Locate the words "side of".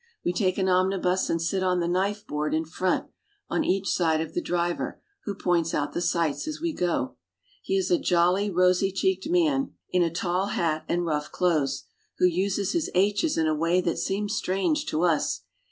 3.87-4.33